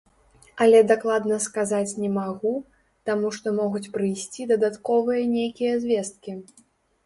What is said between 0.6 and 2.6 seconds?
Але дакладна сказаць не магу,